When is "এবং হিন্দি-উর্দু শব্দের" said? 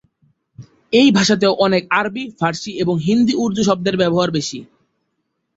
2.83-3.95